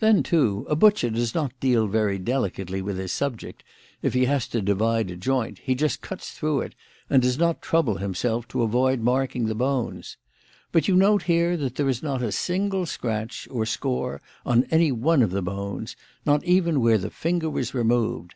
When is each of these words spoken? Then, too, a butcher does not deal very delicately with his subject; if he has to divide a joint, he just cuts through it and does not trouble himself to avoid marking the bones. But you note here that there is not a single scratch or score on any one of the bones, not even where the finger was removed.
Then, 0.00 0.24
too, 0.24 0.66
a 0.68 0.74
butcher 0.74 1.10
does 1.10 1.32
not 1.32 1.52
deal 1.60 1.86
very 1.86 2.18
delicately 2.18 2.82
with 2.82 2.98
his 2.98 3.12
subject; 3.12 3.62
if 4.02 4.14
he 4.14 4.24
has 4.24 4.48
to 4.48 4.60
divide 4.60 5.12
a 5.12 5.16
joint, 5.16 5.60
he 5.60 5.76
just 5.76 6.00
cuts 6.02 6.32
through 6.32 6.62
it 6.62 6.74
and 7.08 7.22
does 7.22 7.38
not 7.38 7.62
trouble 7.62 7.98
himself 7.98 8.48
to 8.48 8.62
avoid 8.64 8.98
marking 9.00 9.46
the 9.46 9.54
bones. 9.54 10.16
But 10.72 10.88
you 10.88 10.96
note 10.96 11.22
here 11.22 11.56
that 11.56 11.76
there 11.76 11.88
is 11.88 12.02
not 12.02 12.20
a 12.20 12.32
single 12.32 12.84
scratch 12.84 13.46
or 13.48 13.64
score 13.64 14.20
on 14.44 14.64
any 14.72 14.90
one 14.90 15.22
of 15.22 15.30
the 15.30 15.40
bones, 15.40 15.94
not 16.26 16.42
even 16.42 16.80
where 16.80 16.98
the 16.98 17.08
finger 17.10 17.48
was 17.48 17.72
removed. 17.72 18.34